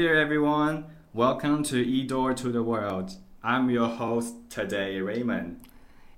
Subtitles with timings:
[0.00, 0.84] There, everyone.
[1.12, 3.14] Welcome to eDoor to the World.
[3.42, 5.66] I'm your host today, Raymond.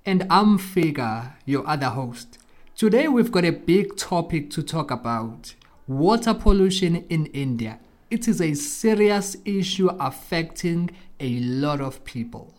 [0.05, 2.37] And I'm Fika, your other host.
[2.75, 5.55] Today we've got a big topic to talk about
[5.87, 7.79] water pollution in India.
[8.11, 12.53] It is a serious issue affecting a lot of people.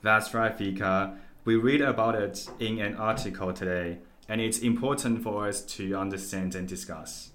[0.00, 1.18] That's right, Fika.
[1.44, 6.54] We read about it in an article today, and it's important for us to understand
[6.54, 7.32] and discuss.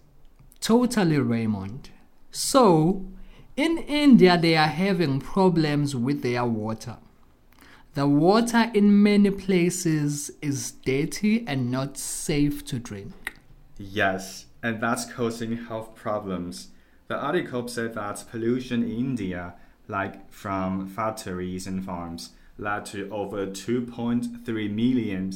[0.59, 1.91] Totally, Raymond.
[2.31, 3.05] So,
[3.57, 6.97] in India, they are having problems with their water.
[7.95, 13.33] The water in many places is dirty and not safe to drink.
[13.79, 16.69] Yes, and that's causing health problems.
[17.07, 19.55] The article said that pollution in India,
[19.87, 25.33] like from factories and farms, led to over 2.3 million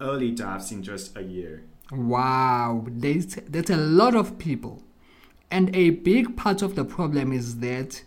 [0.00, 1.64] early deaths in just a year.
[1.90, 4.82] Wow, that's, that's a lot of people.
[5.54, 8.02] And a big part of the problem is that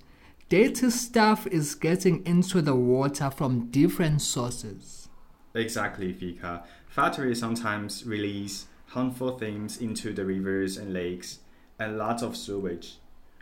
[0.49, 5.07] dirty stuff is getting into the water from different sources.
[5.55, 6.65] Exactly, Fika.
[6.89, 11.39] Factories sometimes release harmful things into the rivers and lakes,
[11.79, 12.97] and lots of sewage.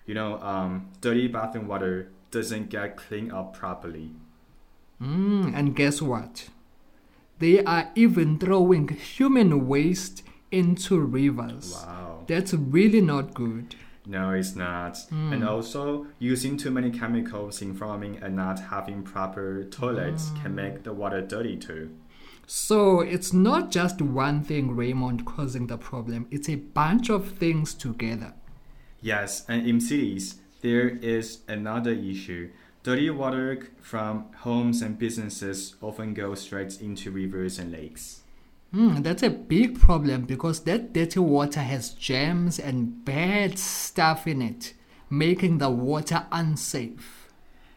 [0.06, 4.12] You know, um, dirty bathroom water doesn't get cleaned up properly.
[5.02, 6.50] Mm, and guess what?
[7.40, 11.74] They are even throwing human waste into rivers.
[11.74, 12.24] Wow.
[12.28, 13.76] That's really not good.
[14.08, 14.94] No, it's not.
[15.12, 15.34] Mm.
[15.34, 20.42] And also, using too many chemicals in farming and not having proper toilets mm.
[20.42, 21.90] can make the water dirty too.
[22.48, 26.28] So it's not just one thing, Raymond, causing the problem.
[26.30, 28.34] It's a bunch of things together.
[29.02, 32.52] Yes, and in cities, there is another issue.
[32.84, 38.22] Dirty water from homes and businesses often goes straight into rivers and lakes.
[38.74, 44.42] Mm, that's a big problem because that dirty water has germs and bad stuff in
[44.42, 44.74] it,
[45.10, 47.30] making the water unsafe.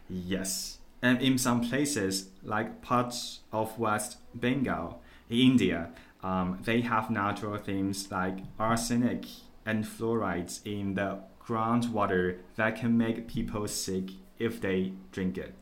[0.09, 5.91] Yes, and in some places, like parts of West Bengal, India,
[6.23, 9.27] um, they have natural things like arsenic
[9.65, 15.55] and fluorides in the groundwater that can make people sick if they drink it.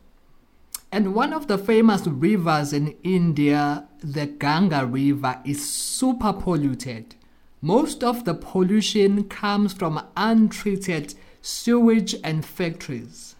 [0.91, 7.15] And one of the famous rivers in India, the Ganga River, is super polluted.
[7.61, 13.35] Most of the pollution comes from untreated sewage and factories.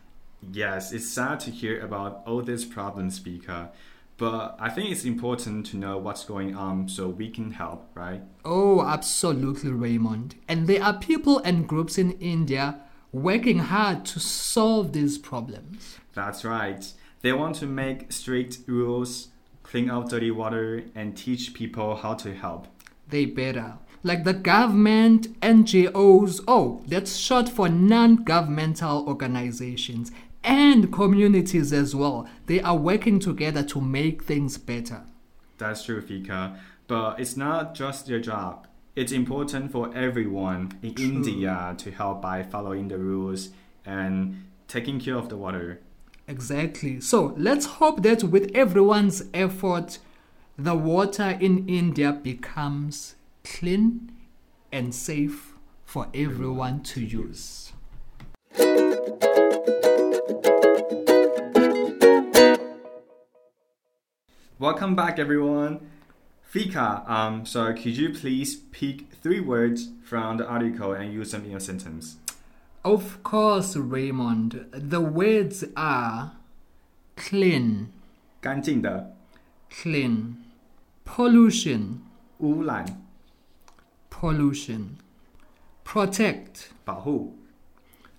[0.51, 3.69] Yes, it's sad to hear about all these problems, Speaker.
[4.17, 8.21] But I think it's important to know what's going on so we can help, right?
[8.43, 10.35] Oh, absolutely, Raymond.
[10.47, 12.81] And there are people and groups in India
[13.11, 15.99] working hard to solve these problems.
[16.13, 16.91] That's right.
[17.21, 19.29] They want to make strict rules,
[19.63, 22.67] clean out dirty water, and teach people how to help.
[23.09, 23.77] They better.
[24.03, 30.11] Like the government, NGOs, oh, that's short for non governmental organizations,
[30.43, 32.27] and communities as well.
[32.45, 35.03] They are working together to make things better.
[35.57, 36.59] That's true, Fika.
[36.87, 38.67] But it's not just their job.
[38.95, 41.05] It's important for everyone in true.
[41.05, 43.49] India to help by following the rules
[43.85, 45.81] and taking care of the water.
[46.27, 46.99] Exactly.
[46.99, 49.99] So let's hope that with everyone's effort,
[50.57, 53.15] the water in India becomes
[53.45, 54.11] clean
[54.71, 55.53] and safe
[55.85, 57.71] for everyone to use.
[64.59, 65.89] Welcome back, everyone.
[66.41, 71.45] Fika, um, so could you please pick three words from the article and use them
[71.45, 72.17] in your sentence?
[72.86, 74.66] Of course, Raymond.
[74.72, 76.32] The words are
[77.16, 77.88] clean,
[78.40, 79.16] 干净的
[79.70, 80.34] clean,
[81.04, 82.00] pollution,
[82.38, 82.84] 污染
[84.10, 84.96] pollution,
[85.84, 87.36] protect, 保护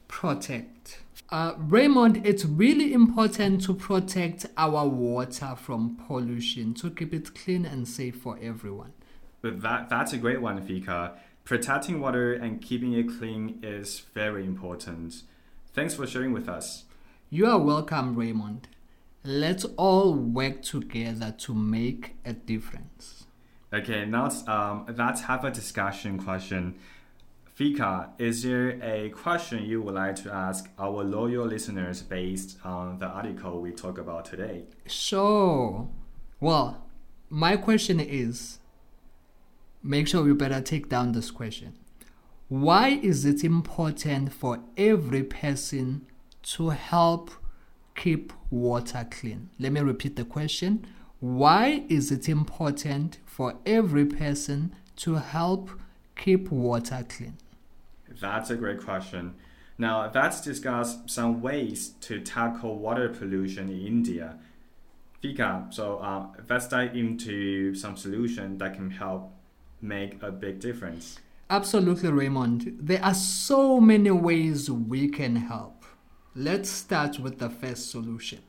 [0.08, 1.00] protect.
[1.30, 7.66] Uh, Raymond, it's really important to protect our water from pollution to keep it clean
[7.66, 8.94] and safe for everyone.
[9.42, 11.18] But that that's a great one, Fika.
[11.49, 15.23] Protecting water and keeping it clean is very important.
[15.73, 16.85] Thanks for sharing with us.
[17.31, 18.69] You are welcome, Raymond.
[19.25, 23.25] Let's all work together to make a difference.
[23.73, 26.75] Okay, now um, let's have a discussion question.
[27.55, 32.99] Fika, is there a question you would like to ask our loyal listeners based on
[32.99, 34.65] the article we talk about today?
[34.85, 35.89] Sure.
[36.41, 36.85] Well,
[37.31, 38.59] my question is
[39.89, 41.73] make sure you better take down this question.
[42.49, 46.07] Why is it important for every person
[46.43, 47.31] to help
[47.97, 49.49] keep water clean?
[49.59, 50.87] Let me repeat the question.
[51.21, 55.71] Why is it important for every person to help
[56.17, 57.39] keep water clean?
[58.21, 59.37] That's a great question.
[59.79, 64.39] Now, let's discuss some ways to tackle water pollution in India.
[65.23, 69.33] Fika, so uh, let's dive into some solution that can help
[69.81, 71.19] make a big difference.
[71.51, 72.77] Absolutely, Raymond.
[72.79, 75.85] There are so many ways we can help.
[76.35, 78.41] Let's start with the first solution.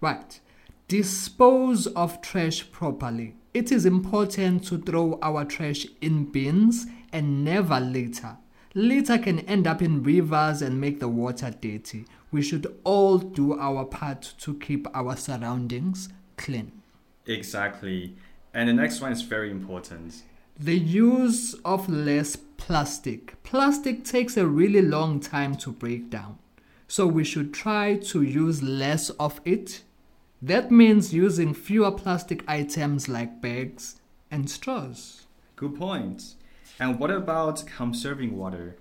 [0.00, 0.40] Right.
[0.86, 3.36] Dispose of trash properly.
[3.52, 8.36] It is important to throw our trash in bins and never litter.
[8.74, 12.06] Litter can end up in rivers and make the water dirty.
[12.32, 16.72] We should all do our part to keep our surroundings clean.
[17.26, 18.16] Exactly.
[18.52, 20.22] And the next one is very important.
[20.58, 23.42] The use of less plastic.
[23.42, 26.38] Plastic takes a really long time to break down.
[26.86, 29.82] So we should try to use less of it.
[30.40, 35.26] That means using fewer plastic items like bags and straws.
[35.56, 36.34] Good point.
[36.78, 38.76] And what about conserving water?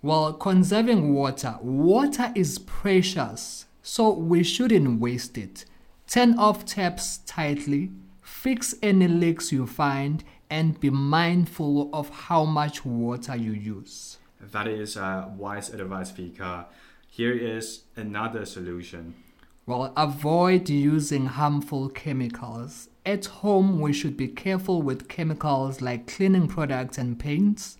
[0.00, 1.56] Well, conserving water.
[1.60, 5.64] Water is precious, so we shouldn't waste it.
[6.06, 7.90] Turn off taps tightly,
[8.22, 14.18] fix any leaks you find, and be mindful of how much water you use.
[14.40, 16.66] That is uh, wise advice, Fika.
[17.08, 19.14] Here is another solution.
[19.66, 22.88] Well, avoid using harmful chemicals.
[23.06, 27.78] At home, we should be careful with chemicals like cleaning products and paints.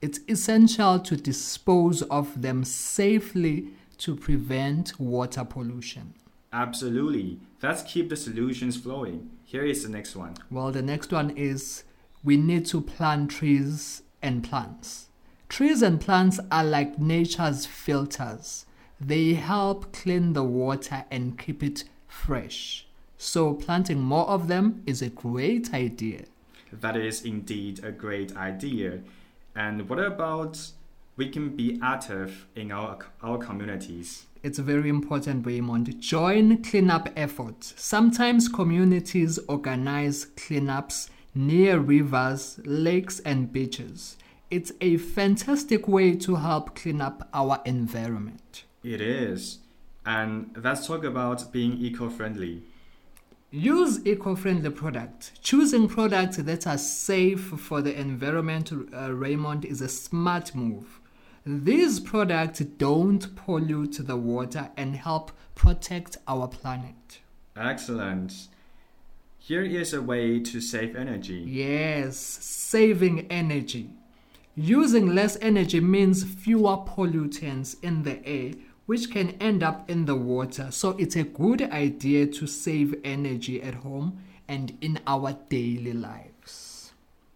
[0.00, 3.68] It's essential to dispose of them safely
[3.98, 6.14] to prevent water pollution.
[6.52, 7.40] Absolutely.
[7.62, 9.30] Let's keep the solutions flowing.
[9.44, 10.34] Here is the next one.
[10.50, 11.84] Well, the next one is
[12.26, 15.06] we need to plant trees and plants.
[15.48, 18.66] Trees and plants are like nature's filters.
[19.00, 22.88] They help clean the water and keep it fresh.
[23.16, 26.24] So, planting more of them is a great idea.
[26.72, 29.02] That is indeed a great idea.
[29.54, 30.72] And what about
[31.16, 34.26] we can be active in our, our communities?
[34.42, 36.00] It's very important, Raymond.
[36.00, 37.72] Join cleanup efforts.
[37.76, 44.16] Sometimes communities organize cleanups near rivers, lakes, and beaches.
[44.50, 48.64] It's a fantastic way to help clean up our environment.
[48.82, 49.58] It is.
[50.04, 52.62] And let's talk about being eco friendly.
[53.50, 55.32] Use eco friendly products.
[55.42, 61.00] Choosing products that are safe for the environment, uh, Raymond, is a smart move.
[61.44, 67.20] These products don't pollute the water and help protect our planet.
[67.56, 68.48] Excellent.
[69.46, 71.44] Here is a way to save energy.
[71.46, 73.90] Yes, saving energy.
[74.56, 78.54] Using less energy means fewer pollutants in the air,
[78.86, 80.72] which can end up in the water.
[80.72, 86.90] So it's a good idea to save energy at home and in our daily lives.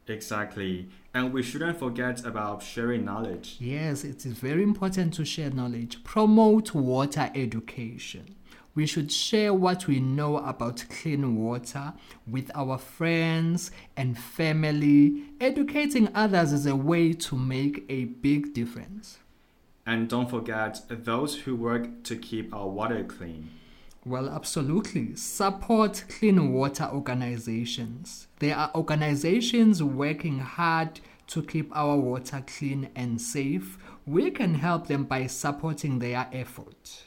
[0.09, 0.89] Exactly.
[1.15, 3.57] And we shouldn't forget about sharing knowledge.
[3.61, 6.03] Yes, it is very important to share knowledge.
[6.03, 8.35] Promote water education.
[8.75, 11.93] We should share what we know about clean water
[12.27, 15.25] with our friends and family.
[15.41, 19.19] Educating others is a way to make a big difference.
[19.85, 23.51] And don't forget those who work to keep our water clean.
[24.05, 25.17] Well, absolutely.
[25.17, 28.29] Support clean water organizations.
[28.39, 33.79] There are organizations working hard to keep our water clean and safe.
[34.07, 37.05] We can help them by supporting their effort.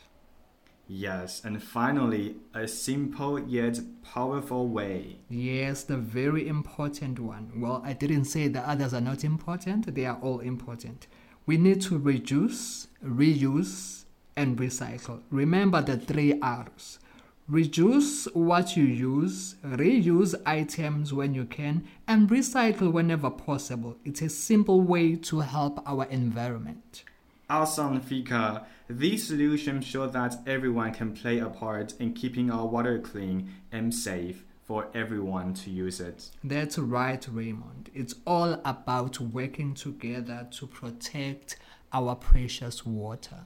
[0.87, 5.17] Yes, and finally, a simple yet powerful way.
[5.29, 7.51] Yes, the very important one.
[7.55, 11.07] Well, I didn't say the others are not important, they are all important.
[11.45, 14.03] We need to reduce, reuse,
[14.35, 15.21] and recycle.
[15.29, 16.99] Remember the three R's.
[17.47, 23.97] Reduce what you use, reuse items when you can, and recycle whenever possible.
[24.05, 27.03] It's a simple way to help our environment.
[27.49, 28.65] Awesome, Fika.
[28.89, 33.93] These solutions show that everyone can play a part in keeping our water clean and
[33.93, 36.29] safe for everyone to use it.
[36.43, 37.89] That's right, Raymond.
[37.93, 41.57] It's all about working together to protect
[41.91, 43.43] our precious water.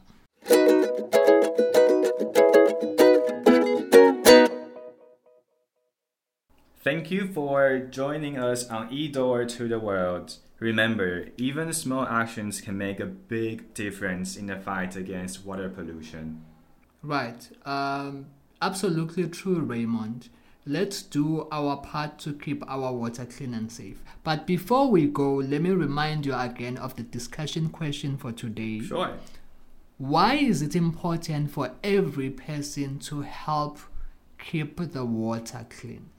[6.84, 10.38] Thank you for joining us on eDoor to the World.
[10.59, 16.43] Remember, even small actions can make a big difference in the fight against water pollution.
[17.03, 17.47] Right.
[17.65, 18.27] Um,
[18.61, 20.29] absolutely true, Raymond.
[20.65, 24.03] Let's do our part to keep our water clean and safe.
[24.23, 28.81] But before we go, let me remind you again of the discussion question for today.
[28.81, 29.13] Sure.
[29.97, 33.79] Why is it important for every person to help
[34.37, 36.09] keep the water clean?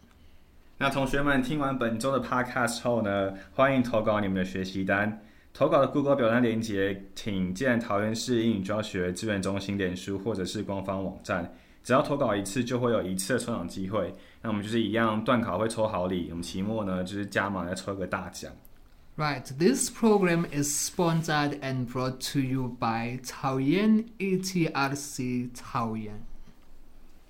[0.78, 5.20] 那同学们听完本周的 podcast 后呢，欢迎投稿你们的学习单。
[5.52, 11.52] 投稿的 Google 表单链接，请见桃园市英语教学资源中心脸书或者是官方网站。
[11.82, 14.14] 只要投稿一次，就会有一次的抽奖机会。
[14.42, 18.52] 那我们就是一样，段考会抽好礼，我们期末呢就是加码再抽一个大奖。
[19.16, 26.22] Right, this program is sponsored and brought to you by 草原 ETRC 草原。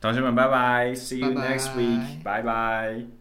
[0.01, 3.18] 同学们，拜拜，See you next week，拜拜。